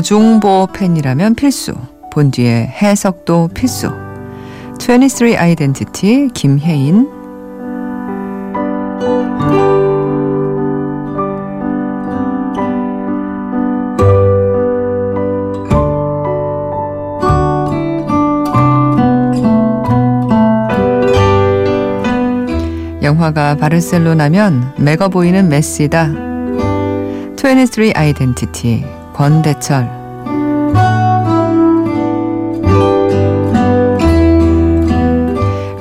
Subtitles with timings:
[0.00, 1.74] 보중보 팬이라면 필수.
[2.10, 3.92] 본 뒤에 해석도 필수.
[4.80, 7.06] 23 아이덴티티 김혜인
[23.02, 26.08] 영화가 바르셀로나면 맥어 보이는 메시다.
[27.36, 30.00] 23 아이덴티티 권대철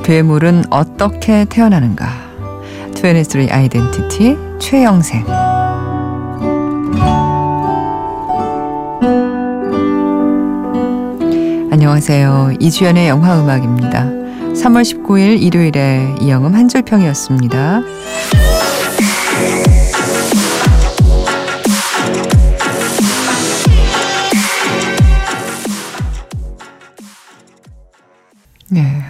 [0.03, 2.07] 괴물은 어떻게 태어나는가
[2.95, 5.25] 23 아이덴티티 최영생
[11.71, 12.53] 안녕하세요.
[12.59, 14.05] 이주연의 영화음악입니다.
[14.05, 17.81] 3월 19일 일요일에 이영음 한 줄평이었습니다.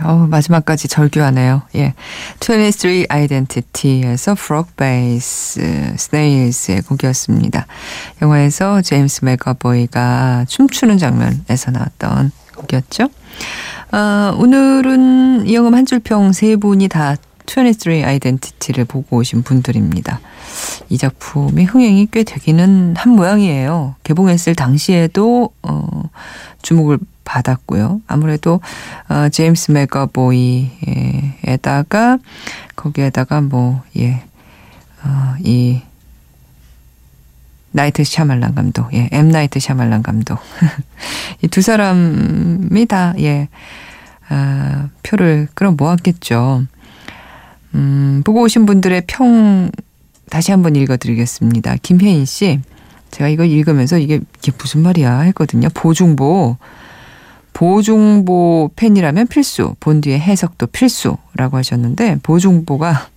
[0.09, 1.61] 예, 어 마지막까지 절규하네요.
[1.75, 1.93] 예.
[2.41, 5.63] 23 Identity에서 Frog Base
[5.95, 7.67] Snails의 곡이었습니다.
[8.21, 13.09] 영화에서 제임스 맥어보이가 춤추는 장면에서 나왔던 곡이었죠.
[13.91, 17.15] 어, 오늘은 이영음 한 줄평 세 분이 다
[17.47, 20.19] 23 아이덴티티를 보고 오신 분들입니다.
[20.89, 23.95] 이 작품이 흥행이 꽤 되기는 한 모양이에요.
[24.03, 26.03] 개봉했을 당시에도 어,
[26.61, 28.01] 주목을 받았고요.
[28.07, 28.59] 아무래도
[29.07, 30.57] 어, 제임스 맥거보이에다가
[32.75, 34.23] 거기에다가 뭐 예.
[35.03, 35.81] 어, 이
[37.71, 40.39] 나이트 샤말란 감독, 예, 엠 나이트 샤말란 감독.
[41.43, 43.47] 이 두 사람이 다, 예,
[44.27, 46.65] 아, 표를 끌어 모았겠죠.
[47.75, 49.69] 음, 보고 오신 분들의 평
[50.31, 51.75] 다시 한번 읽어드리겠습니다.
[51.83, 52.59] 김혜인 씨,
[53.11, 55.69] 제가 이거 읽으면서 이게, 이게 무슨 말이야 했거든요.
[55.73, 56.57] 보중보.
[57.59, 63.09] 보중보 팬이라면 필수, 본 뒤에 해석도 필수라고 하셨는데, 보중보가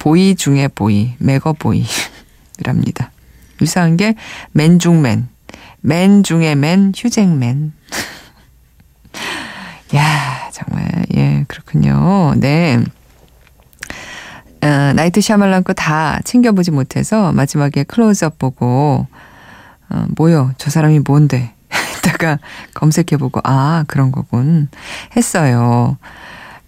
[0.00, 3.12] 보이 중에 보이, 매거 보이랍니다.
[3.62, 4.16] 유사한 게
[4.50, 5.28] 맨 중맨,
[5.80, 7.72] 맨 중에 맨, 휴잭맨.
[9.94, 12.34] 야 정말, 예, 그렇군요.
[12.36, 12.80] 네.
[14.62, 19.06] 어, 나이트 샤말란 거 다 챙겨보지 못해서 마지막에 클로즈업 보고,
[19.88, 20.52] 어, 뭐요?
[20.58, 21.54] 저 사람이 뭔데?
[22.04, 22.38] 했다가
[22.74, 24.68] 검색해보고, 아, 그런 거군.
[25.16, 25.96] 했어요.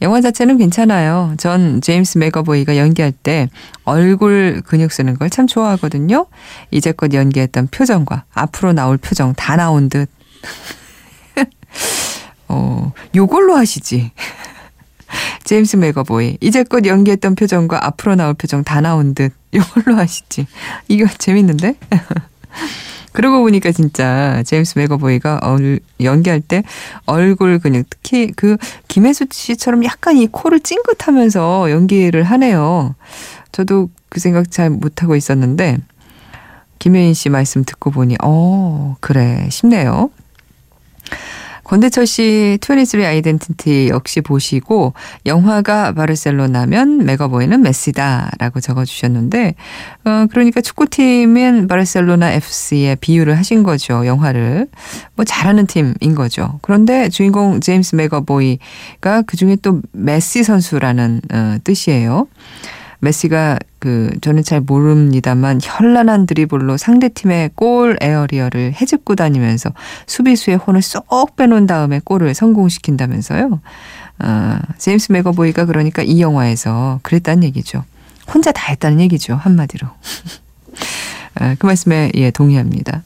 [0.01, 1.35] 영화 자체는 괜찮아요.
[1.39, 3.49] 전 제임스 맥어보이가 연기할 때
[3.85, 6.27] 얼굴 근육 쓰는 걸 참 좋아하거든요.
[6.73, 10.11] 이제껏 연기했던 표정과 앞으로 나올 표정 다 나온 듯.
[12.49, 14.11] 어, 요걸로 하시지.
[15.45, 16.39] 제임스 맥어보이.
[16.41, 19.33] 이제껏 연기했던 표정과 앞으로 나올 표정 다 나온 듯.
[19.55, 20.47] 요걸로 하시지.
[20.89, 21.77] 이거 재밌는데?
[23.13, 25.41] 그러고 보니까 진짜 제임스 맥어보이가
[26.03, 26.63] 연기할 때
[27.07, 28.57] 얼굴 근육 특히 그
[28.89, 32.95] 김혜수 씨처럼 약간 이 코를 찡긋하면서 연기를 하네요.
[33.53, 35.79] 저도 그 생각 잘 못하고 있었는데
[36.79, 40.11] 김혜인 씨 말씀 듣고 보니 어 그래 싶네요.
[41.65, 44.95] 권대철 씨 23 아이덴티티 역시 보시고
[45.27, 49.55] 영화가 바르셀로나면 맥어보이는 메시다라고 적어주셨는데
[50.05, 54.69] 어 그러니까 축구팀은 바르셀로나 FC에 비유를 하신 거죠 영화를
[55.15, 62.27] 뭐 잘하는 팀인 거죠 그런데 주인공 제임스 맥어보이가 그중에 또 메시 선수라는 어, 뜻이에요.
[63.03, 69.73] 메시가 그 저는 잘 모릅니다만 현란한 드리블로 상대팀의 골 에어리어를 헤집고 다니면서
[70.07, 73.61] 수비수의 혼을 쏙 빼놓은 다음에 골을 성공시킨다면서요.
[74.21, 77.85] 아, 제임스 맥어보이가 그러니까 이 영화에서 그랬다는 얘기죠.
[78.33, 79.35] 혼자 다 했다는 얘기죠.
[79.35, 79.89] 한마디로.
[81.35, 83.03] 아, 그 말씀에 예 동의합니다.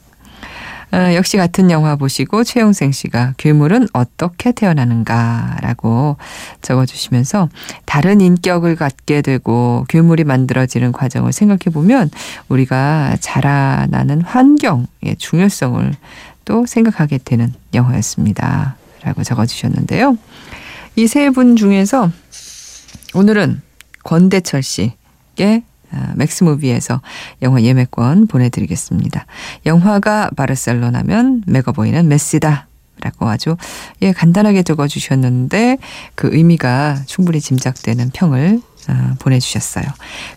[0.93, 6.15] 어, 역시 같은 영화 보시고 최영생 씨가 괴물은 어떻게 태어나는가라고
[6.61, 7.49] 적어주시면서
[7.85, 12.09] 다른 인격을 갖게 되고 괴물이 만들어지는 과정을 생각해 보면
[12.47, 15.93] 우리가 자라나는 환경의 중요성을
[16.45, 18.77] 또 생각하게 되는 영화였습니다.
[19.03, 20.17] 라고 적어주셨는데요.
[20.95, 22.09] 이 세 분 중에서
[23.13, 23.61] 오늘은
[24.03, 25.76] 권대철 씨께 아,
[26.15, 27.01] 맥스무비에서
[27.41, 29.25] 영화 예매권 보내드리겠습니다.
[29.65, 32.67] 영화가 바르셀로나면 맥어보이는 메시다.
[32.99, 33.57] 라고 아주
[34.01, 35.77] 예 간단하게 적어주셨는데
[36.15, 39.85] 그 의미가 충분히 짐작되는 평을 어, 보내주셨어요.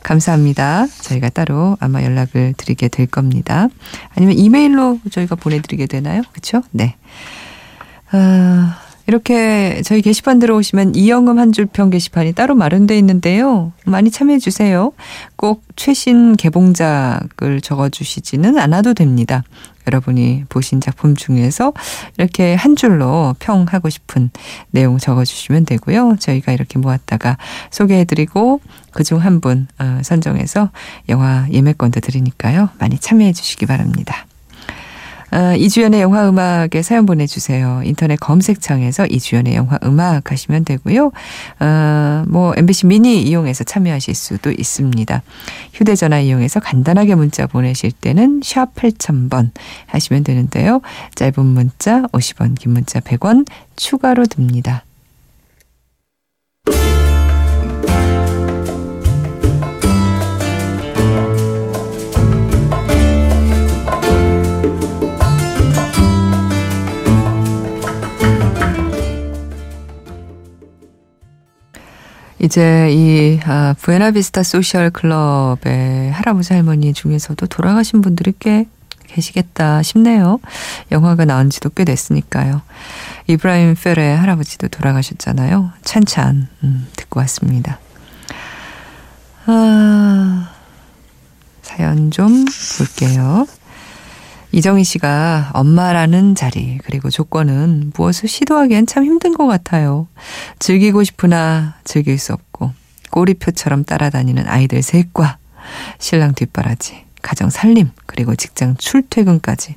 [0.02, 0.86] 감사합니다.
[0.86, 3.68] 저희가 따로 아마 연락을 드리게 될 겁니다.
[4.14, 6.22] 아니면 이메일로 저희가 보내드리게 되나요?
[6.32, 6.62] 그렇죠?
[6.72, 6.96] 네.
[8.12, 8.18] 어,
[9.10, 13.72] 이렇게 저희 게시판 들어오시면 이영음 한 줄평 게시판이 따로 마련돼 있는데요.
[13.84, 14.92] 많이 참여해 주세요.
[15.34, 19.42] 꼭 최신 개봉작을 적어주시지는 않아도 됩니다.
[19.88, 21.72] 여러분이 보신 작품 중에서
[22.18, 24.30] 이렇게 한 줄로 평하고 싶은
[24.70, 26.14] 내용 적어주시면 되고요.
[26.20, 27.36] 저희가 이렇게 모았다가
[27.72, 28.60] 소개해드리고
[28.92, 30.70] 그중 한분 어, 선정해서
[31.08, 32.68] 영화 예매권도 드리니까요.
[32.78, 34.26] 많이 참여해 주시기 바랍니다.
[35.32, 37.82] 어, 이주연의 영화 음악에 사연 보내주세요.
[37.84, 41.12] 인터넷 검색창에서 이주연의 영화 음악 하시면 되고요.
[41.60, 45.22] 어, 뭐 MBC 미니 이용해서 참여하실 수도 있습니다.
[45.72, 49.50] 휴대전화 이용해서 간단하게 문자 보내실 때는 샵 8000번
[49.86, 50.80] 하시면 되는데요.
[51.14, 53.46] 짧은 문자 50원, 긴 문자 100원
[53.76, 54.84] 추가로 듭니다.
[72.42, 78.66] 이제 이 아, 부에나비스타 소셜 클럽의 할아버지 할머니 중에서도 돌아가신 분들이 꽤
[79.08, 80.40] 계시겠다 싶네요.
[80.90, 82.62] 영화가 나온 지도 꽤 됐으니까요.
[83.26, 85.72] 이브라임 페레 할아버지도 돌아가셨잖아요.
[85.84, 87.78] 찬찬 음, 듣고 왔습니다.
[89.46, 90.50] 아,
[91.62, 92.46] 사연 좀
[92.78, 93.46] 볼게요.
[94.52, 100.08] 이정희 씨가 엄마라는 자리 그리고 조건은 무엇을 시도하기엔 참 힘든 것 같아요.
[100.58, 102.72] 즐기고 싶으나 즐길 수 없고
[103.10, 105.38] 꼬리표처럼 따라다니는 아이들 셋과
[105.98, 109.76] 신랑 뒷바라지 가정 살림 그리고 직장 출퇴근까지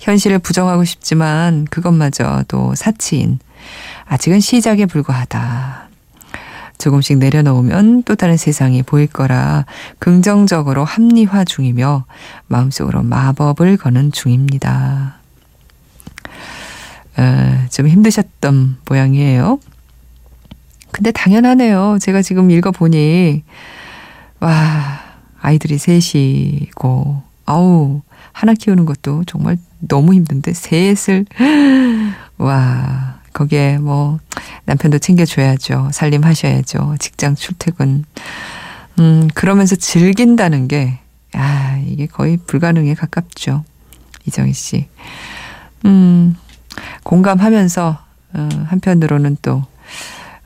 [0.00, 3.38] 현실을 부정하고 싶지만 그것마저도 사치인
[4.06, 5.81] 아직은 시작에 불과하다.
[6.82, 9.66] 조금씩 내려놓으면 또 다른 세상이 보일 거라
[10.00, 12.04] 긍정적으로 합리화 중이며
[12.48, 15.14] 마음속으로 마법을 거는 중입니다.
[17.16, 19.60] 어, 좀 힘드셨던 모양이에요.
[20.90, 21.98] 근데 당연하네요.
[22.00, 23.44] 제가 지금 읽어보니,
[24.40, 25.00] 와,
[25.40, 28.02] 아이들이 셋이고, 아우,
[28.32, 31.26] 하나 키우는 것도 정말 너무 힘든데, 셋을,
[32.38, 34.18] 와, 거기에 뭐
[34.64, 35.90] 남편도 챙겨줘야죠.
[35.92, 36.96] 살림하셔야죠.
[36.98, 38.04] 직장 출퇴근.
[38.98, 40.98] 음, 그러면서 즐긴다는 게,
[41.34, 43.64] 아, 이게 거의 불가능에 가깝죠.
[44.26, 44.88] 이정희 씨.
[45.84, 46.36] 음,
[47.02, 47.98] 공감하면서,
[48.34, 49.64] 어, 한편으로는 또,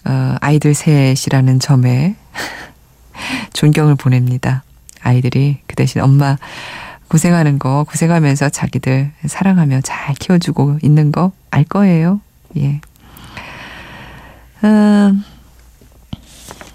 [0.04, 2.14] 어, 아이들 셋이라는 점에
[3.52, 4.62] 존경을 보냅니다.
[5.02, 6.36] 아이들이 그 대신 엄마
[7.08, 12.20] 고생하는 거, 고생하면서 자기들 사랑하며 잘 키워주고 있는 거 알 거예요.
[12.58, 12.81] 예.
[14.64, 15.25] 음,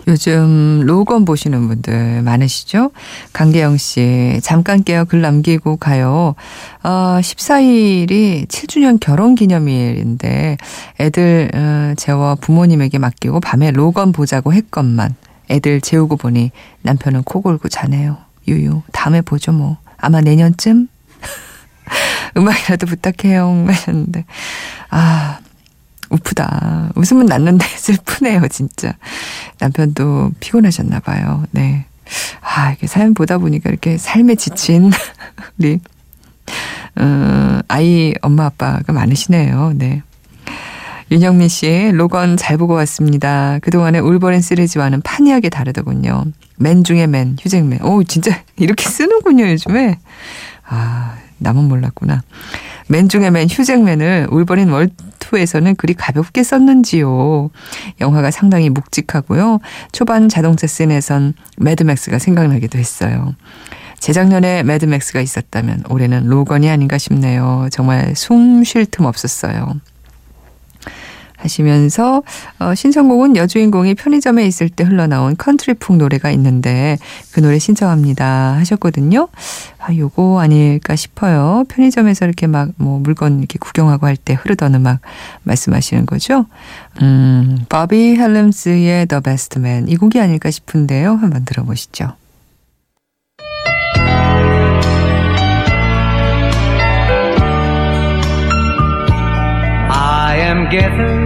[0.07, 2.91] 요즘 로건 보시는 분들 많으시죠?
[3.33, 6.35] 강계영 씨, 잠깐 깨어 글 남기고 가요.
[6.83, 10.57] 어, 14일이 7주년 결혼 기념일인데
[10.99, 15.15] 애들 어, 재워 부모님에게 맡기고 밤에 로건 보자고 했건만
[15.49, 18.17] 애들 재우고 보니 남편은 코 골고 자네요.
[18.47, 19.77] 유유, 다음에 보죠 뭐.
[19.97, 20.87] 아마 내년쯤?
[22.37, 23.65] 음악이라도 부탁해요.
[23.67, 24.25] 하셨는데.
[24.89, 25.39] 아,
[26.11, 26.91] 우프다.
[26.95, 28.93] 웃음은 났는데 슬프네요, 진짜.
[29.59, 31.45] 남편도 피곤하셨나 봐요.
[31.51, 31.85] 네.
[32.41, 34.91] 아, 이렇게 사연 보다 보니까 이렇게 삶에 지친
[35.57, 35.79] 우리
[36.97, 39.73] 어, 아이 엄마 아빠가 많으시네요.
[39.75, 40.03] 네.
[41.09, 43.59] 윤영민 씨, 로건 잘 보고 왔습니다.
[43.59, 46.25] 그동안의 울버린 시리즈와는 판이하게 다르더군요.
[46.57, 47.81] 맨 중에 맨, 휴잭맨.
[47.83, 49.99] 오, 진짜 이렇게 쓰는군요, 요즘에.
[50.67, 52.21] 아, 나만 몰랐구나.
[52.87, 57.49] 맨 중에 맨 휴잭맨을 울버린 월투에서는 그리 가볍게 썼는지요.
[57.99, 59.59] 영화가 상당히 묵직하고요.
[59.91, 63.35] 초반 자동차 씬에선 매드맥스가 생각나기도 했어요.
[63.99, 67.67] 재작년에 매드맥스가 있었다면 올해는 로건이 아닌가 싶네요.
[67.71, 69.75] 정말 숨 쉴 틈 없었어요.
[71.41, 72.23] 하시면서
[72.59, 76.97] 어, 신청곡은 여주인공이 편의점에 있을 때 흘러나온 컨트리풍 노래가 있는데
[77.31, 79.27] 그 노래 신청합니다 하셨거든요.
[79.79, 81.63] 아 요거 아닐까 싶어요.
[81.67, 84.99] 편의점에서 이렇게 막 뭐 물건 이렇게 구경하고 할 때 흐르던 음악
[85.43, 86.45] 말씀하시는 거죠.
[87.01, 91.15] 음, 버비 헬름스의 The Best Man 이 곡이 아닐까 싶은데요.
[91.15, 92.13] 한번 들어보시죠.
[99.89, 101.20] I am gathered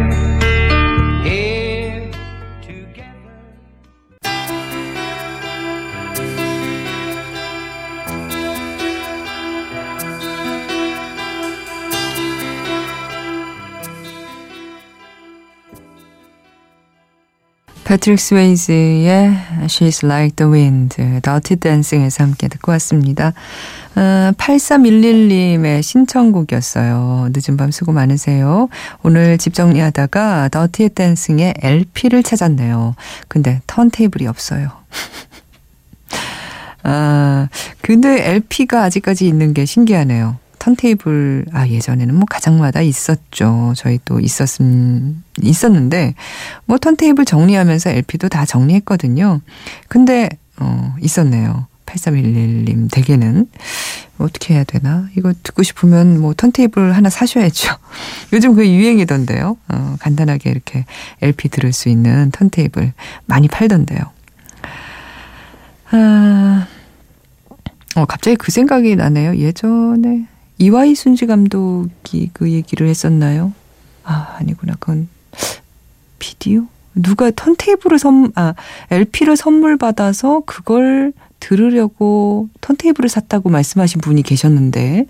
[17.86, 23.34] 패트릭 스웨이즈의 She's Like the Wind, Dirty Dancing에서 함께 듣고 왔습니다.
[23.96, 27.30] 어, 8311님의 신청곡이었어요.
[27.32, 28.70] 늦은 밤 수고 많으세요.
[29.04, 32.96] 오늘 집 정리하다가 Dirty Dancing의 LP를 찾았네요.
[33.28, 34.72] 근데 턴테이블이 없어요.
[36.82, 37.48] 아,
[37.82, 40.38] 근데 LP가 아직까지 있는 게 신기하네요.
[40.66, 43.74] 턴테이블 아 예전에는 뭐 가정마다 있었죠.
[43.78, 46.16] 저희 또 있었음 있었는데
[46.66, 49.42] 뭐 턴테이블 정리하면서 LP도 다 정리했거든요.
[49.88, 50.28] 근데
[50.60, 51.68] 어 있었네요.
[51.86, 53.48] 8311님 댁에는
[54.18, 55.08] 어떻게 해야 되나?
[55.16, 57.76] 이거 듣고 싶으면 뭐 턴테이블 하나 사셔야죠.
[58.34, 59.58] 요즘 그 유행이던데요.
[59.68, 60.86] 어, 간단하게 이렇게
[61.22, 62.92] LP 들을 수 있는 턴테이블
[63.28, 64.00] 많이 팔던데요.
[65.92, 66.68] 아,
[67.96, 69.36] 어, 갑자기 그 생각이 나네요.
[69.36, 73.54] 예전에 이와이 순지 감독이 그 얘기를 했었나요?
[74.04, 74.76] 아, 아니구나.
[74.80, 75.10] 그건
[76.20, 76.68] 비디오?
[76.94, 78.54] 누가 턴테이블을 선, 아,
[78.90, 85.06] LP를 선물 받아서 그걸 들으려고 턴테이블을 샀다고 말씀하신 분이 계셨는데,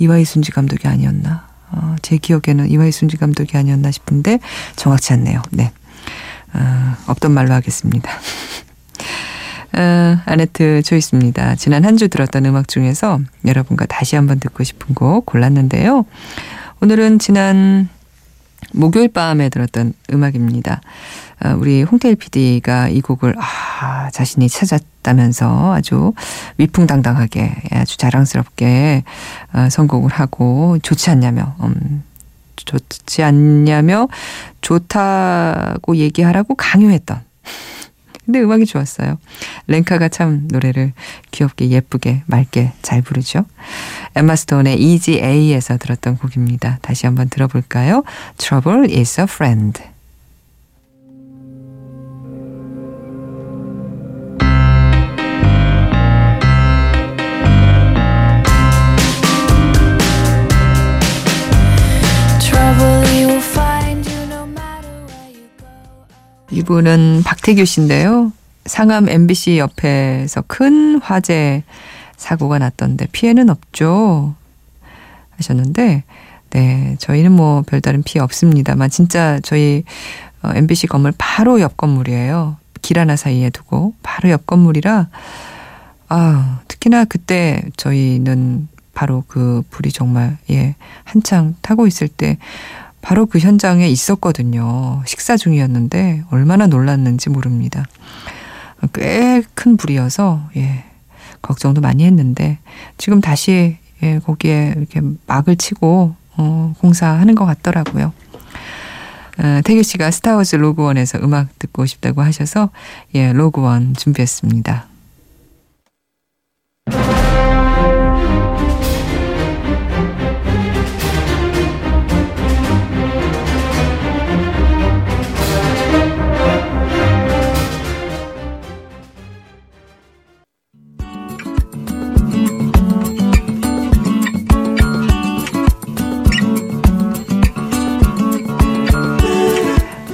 [0.00, 1.48] 이와이 순지 감독이 아니었나?
[1.70, 4.40] 어, 제 기억에는 이와이 순지 감독이 아니었나 싶은데,
[4.74, 5.42] 정확치 않네요.
[5.50, 5.70] 네.
[6.54, 8.10] 어, 없던 말로 하겠습니다.
[9.76, 11.54] 어, 아네트 조이스입니다.
[11.56, 16.06] 지난 한 주 들었던 음악 중에서 여러분과 다시 한번 듣고 싶은 곡 골랐는데요.
[16.80, 17.88] 오늘은 지난
[18.72, 20.80] 목요일 밤에 들었던 음악입니다.
[21.44, 26.12] 어, 우리 홍태일 PD가 이 곡을 아, 자신이 찾았다면서 아주
[26.58, 29.04] 위풍당당하게 아주 자랑스럽게
[29.52, 32.02] 어, 선곡을 하고 좋지 않냐며 음,
[32.56, 34.08] 좋지 않냐며
[34.60, 37.20] 좋다고 얘기하라고 강요했던
[38.30, 39.18] 근데 음악이 좋았어요.
[39.66, 40.92] 랭카가 참 노래를
[41.32, 43.44] 귀엽게 예쁘게 맑게 잘 부르죠.
[44.14, 46.78] 엠마 스톤의 Easy A에서 들었던 곡입니다.
[46.80, 48.04] 다시 한번 들어볼까요?
[48.36, 49.82] Trouble is a friend.
[66.70, 68.32] 분은 박태규 씨인데요.
[68.64, 71.64] 상암 MBC 옆에서 큰 화재
[72.16, 74.36] 사고가 났던데 피해는 없죠.
[75.30, 76.04] 하셨는데
[76.50, 79.82] 네, 저희는 뭐 별다른 피해 없습니다만 진짜 저희
[80.44, 82.56] MBC 어, 건물 바로 옆 건물이에요.
[82.82, 85.08] 길 하나 사이에 두고 바로 옆 건물이라
[86.08, 92.38] 아, 특히나 그때 저희는 바로 그 불이 정말 예, 한창 타고 있을 때
[93.02, 95.02] 바로 그 현장에 있었거든요.
[95.06, 97.84] 식사 중이었는데 얼마나 놀랐는지 모릅니다.
[98.92, 100.84] 꽤 큰 불이어서 예.
[101.42, 102.58] 걱정도 많이 했는데
[102.98, 108.12] 지금 다시 예, 거기에 이렇게 막을 치고 어, 공사하는 것 같더라고요.
[109.38, 112.70] 어, 태규 씨가 스타워즈 로그원에서 음악 듣고 싶다고 하셔서
[113.14, 114.86] 예, 로그원 준비했습니다.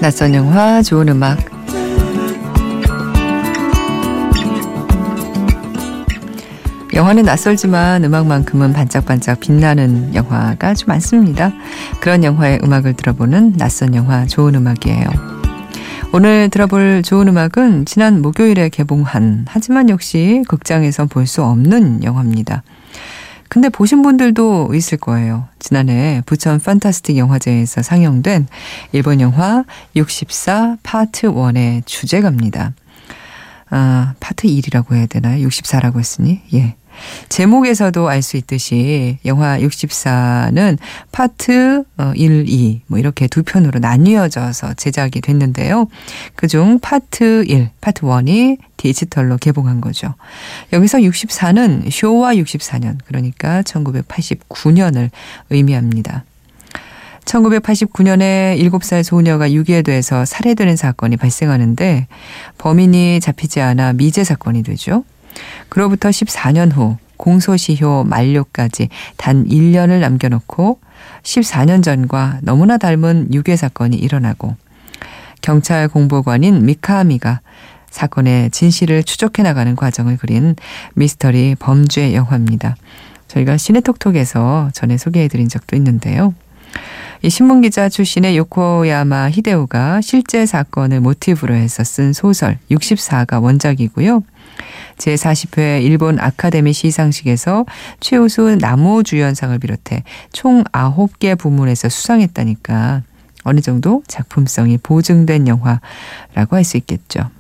[0.07, 1.37] 낯선 영화, 좋은 음악.
[6.95, 11.53] 영화는 낯설지만 음악만큼은 반짝반짝 빛나는 영화가 좀 많습니다.
[11.99, 15.09] 그런 영화의 음악을 들어보는 낯선 영화, 좋은 음악이에요.
[16.13, 22.63] 오늘 들어볼 좋은 음악은 지난 목요일에 개봉한 하지만 역시 극장에서 볼 수 없는 영화입니다.
[23.49, 25.49] 근데 보신 분들도 있을 거예요.
[25.59, 28.49] 지난해 부천 판타스틱 영화제에서 상영된
[28.93, 32.73] 일본 영화 64 파트 1의 주제가입니다.
[33.71, 35.47] 아, 파트 1이라고 해야 되나요?
[35.47, 36.41] 64라고 했으니?
[36.55, 36.77] 예.
[37.29, 40.79] 제목에서도 알 수 있듯이 영화 64는
[41.13, 41.85] 파트
[42.15, 45.87] 1, 2, 뭐 이렇게 두 편으로 나뉘어져서 제작이 됐는데요.
[46.35, 50.15] 그중 파트 1, 파트 1이 디지털로 개봉한 거죠.
[50.73, 55.11] 여기서 64는 쇼와 64년, 그러니까 1989년을
[55.51, 56.25] 의미합니다.
[57.25, 62.07] 1989년에 7살 소녀가 유괴돼서 살해되는 사건이 발생하는데
[62.59, 65.05] 범인이 잡히지 않아 미제 사건이 되죠.
[65.69, 70.81] 그로부터 14년 후 공소시효 만료까지 단 1년을 남겨놓고
[71.23, 74.57] 14년 전과 너무나 닮은 유괴 사건이 일어나고
[75.41, 77.41] 경찰 공보관인 미카아미가
[77.91, 80.55] 사건의 진실을 추적해 나가는 과정을 그린
[80.95, 82.77] 미스터리 범죄 영화입니다.
[83.29, 86.35] 저희가 시네톡톡에서 전에 소개해 드린 적도 있는데요.
[87.23, 94.23] 이 신문기자 출신의 요코야마 히데오가 실제 사건을 모티브로 해서 쓴 소설 64가 원작이고요.
[94.99, 97.67] 제40회 일본 아카데미 시상식에서
[98.01, 103.03] 최우수 남우주연상을 비롯해 총 9개 부문에서 수상했다니까
[103.45, 107.31] 어느 정도 작품성이 보증된 영화라고 할 수 있겠죠.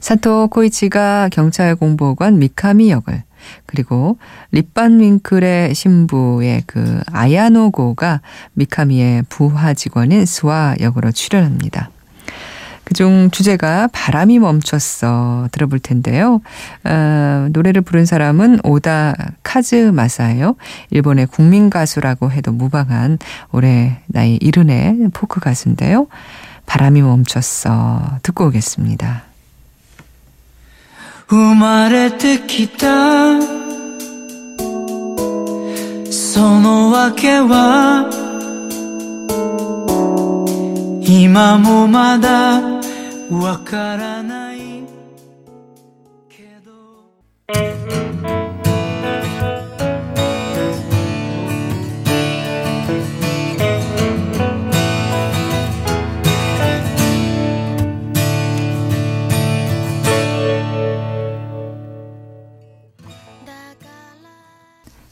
[0.00, 3.22] 사토 코이치가 경찰 공보관 미카미 역을
[3.66, 4.18] 그리고
[4.50, 8.20] 립반윙클의 신부의 그 아야노고가
[8.54, 11.90] 미카미의 부하 직원인 스와 역으로 출연합니다.
[12.85, 16.41] 그중 주제가 바람이 멈췄어 들어볼 텐데요.
[16.83, 20.55] 어, 노래를 부른 사람은 오다 카즈마사예요.
[20.91, 23.17] 일본의 국민 가수라고 해도 무방한
[23.51, 26.07] 올해 나이 이른의 포크 가수인데요.
[26.65, 29.23] 바람이 멈췄어 듣고 오겠습니다.
[31.27, 33.41] 生まれてきた
[36.11, 38.28] その訳は
[41.12, 42.60] 今もまだ
[43.32, 44.84] わからない
[46.28, 47.99] けど。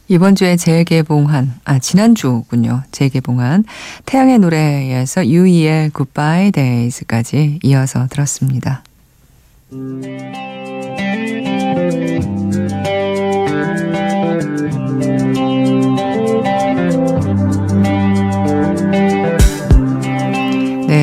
[0.09, 3.65] 이번 주에 재개봉한 아 지난주군요 재개봉한
[4.07, 8.83] 태양의 노래에서 유이의 Goodbye Days까지 이어서 들었습니다.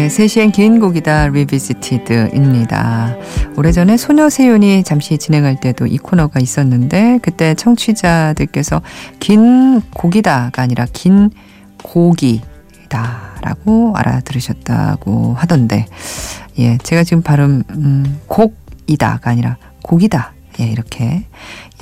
[0.05, 3.15] 네, 3시엔 긴 곡이다 리비지티드입니다.
[3.57, 8.83] 오래전에 소녀세윤이 잠시 진행할 때도 이 코너가 있었는데 그때 청취자들께서
[9.19, 11.31] 긴 곡이다가 아니라 긴
[11.81, 12.93] 곡이다라고
[13.95, 15.87] 알아들으셨다고 하던데
[16.59, 21.25] 예, 제가 지금 발음 음, 곡이다가 아니라 곡이다 예, 이렇게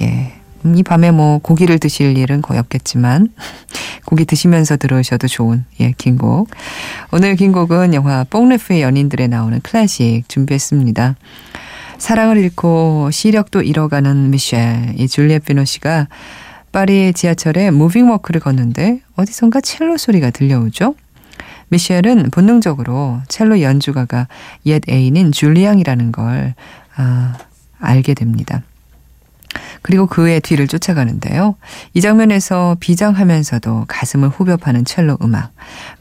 [0.01, 0.31] 예.
[0.76, 3.30] 이 밤에 뭐 고기를 드실 일은 거의 없겠지만
[4.06, 6.49] 고기 드시면서 들으셔도 좋은 예, 긴 곡.
[7.12, 11.15] 오늘 긴 곡은 영화 뽕레프의 연인들에 나오는 클래식 준비했습니다.
[11.97, 16.08] 사랑을 잃고 시력도 잃어가는 미셸, 이 줄리엣 비노 씨가
[16.71, 20.95] 파리 지하철에 무빙 워크를 걷는데 어디선가 첼로 소리가 들려오죠.
[21.69, 24.28] 미셸은 본능적으로 첼로 연주가가
[24.65, 26.56] 옛 애인인 줄리앙이라는 걸
[26.95, 27.38] 아,
[27.80, 28.63] 알게 됩니다.
[29.83, 31.55] 그리고 그의 뒤를 쫓아가는데요.
[31.93, 35.51] 이 장면에서 비장하면서도 가슴을 후벼 파는 첼로 음악.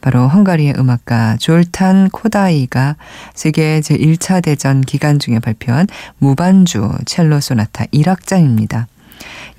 [0.01, 2.95] 바로 헝가리의 음악가 졸탄 코다이가
[3.35, 8.85] 세계 제1차 대전 기간 중에 발표한 무반주 첼로 소나타 1악장입니다.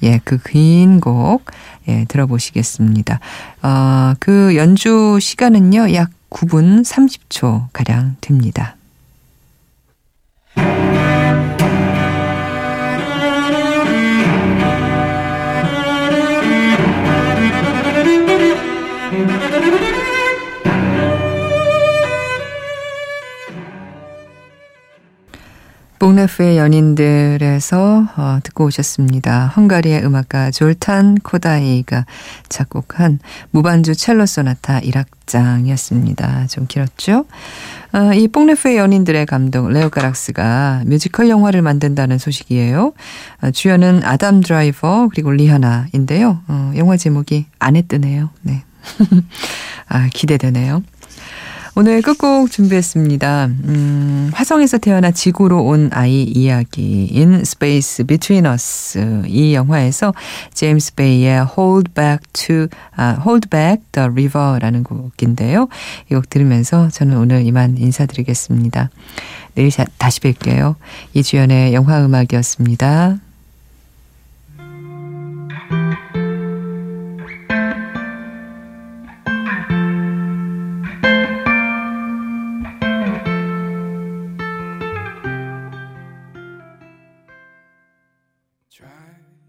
[0.02, 1.44] 예, 그 긴 곡,
[1.88, 3.20] 예, 들어보시겠습니다.
[3.62, 8.76] 어, 그 연주 시간은요, 약 9분 30초 가량 됩니다.
[26.04, 29.46] 퐁네프의 연인들에서 어, 듣고 오셨습니다.
[29.56, 32.04] 헝가리의 음악가 졸탄 코다이가
[32.50, 33.20] 작곡한
[33.52, 36.50] 무반주 첼로 소나타 1악장이었습니다.
[36.50, 37.24] 좀 길었죠?
[37.94, 42.92] 어, 이 퐁네프의 연인들의 감독 레오 카락스가 뮤지컬 영화를 만든다는 소식이에요.
[43.40, 46.42] 어, 주연은 아담 드라이버 그리고 리한나인데요.
[46.48, 48.28] 어, 영화 제목이 아네뜨네요.
[48.42, 48.62] 네.
[49.88, 50.82] 아, 기대되네요.
[51.76, 53.46] 오늘 끝곡 준비했습니다.
[53.46, 60.14] 음, 화성에서 태어나 지구로 온 아이 이야기인 Space Between Us 이 영화에서
[60.52, 65.68] 제임스 베이의 Hold Back to 아, Hold Back the River라는 곡인데요.
[66.12, 68.90] 이 곡 들으면서 저는 오늘 이만 인사드리겠습니다.
[69.56, 70.76] 내일 다시 뵐게요.
[71.14, 73.18] 이주연의 영화 음악이었습니다.